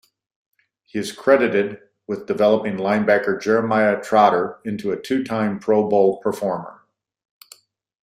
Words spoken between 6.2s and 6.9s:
performer.